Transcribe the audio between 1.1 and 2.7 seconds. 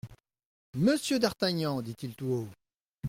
d'Artagnan! dit-il tout haut.